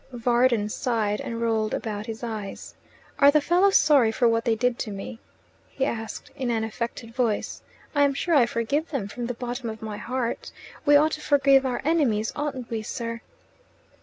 Varden 0.13 0.67
sighed 0.67 1.21
and 1.21 1.39
rolled 1.39 1.75
about 1.75 2.07
his 2.07 2.23
eyes. 2.23 2.73
"Are 3.19 3.29
the 3.29 3.39
fellows 3.39 3.77
sorry 3.77 4.11
for 4.11 4.27
what 4.27 4.45
they 4.45 4.55
did 4.55 4.79
to 4.79 4.89
me?" 4.91 5.19
he 5.69 5.85
asked 5.85 6.31
in 6.35 6.49
an 6.49 6.63
affected 6.63 7.13
voice. 7.13 7.61
"I 7.93 8.01
am 8.01 8.15
sure 8.15 8.33
I 8.33 8.47
forgive 8.47 8.89
them 8.89 9.07
from 9.07 9.27
the 9.27 9.35
bottom 9.35 9.69
of 9.69 9.83
my 9.83 9.97
heart. 9.97 10.51
We 10.87 10.95
ought 10.95 11.11
to 11.11 11.21
forgive 11.21 11.67
our 11.67 11.83
enemies, 11.85 12.33
oughtn't 12.35 12.71
we, 12.71 12.81
sir?" 12.81 13.21